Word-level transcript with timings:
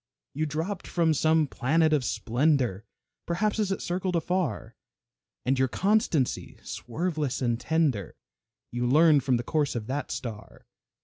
You 0.33 0.47
dropped 0.47 0.87
from 0.87 1.13
some 1.13 1.45
planet 1.45 1.93
of 1.93 2.03
splendor, 2.03 2.85
Perhaps 3.27 3.59
as 3.59 3.71
it 3.71 3.83
circled 3.83 4.15
afar, 4.15 4.75
And 5.45 5.59
your 5.59 5.67
constancy, 5.67 6.57
swerveless 6.63 7.39
and 7.39 7.59
tender, 7.59 8.15
You 8.71 8.87
learned 8.87 9.23
from 9.23 9.37
the 9.37 9.43
course 9.43 9.75
of 9.75 9.85
that 9.85 10.09
star. 10.09 10.65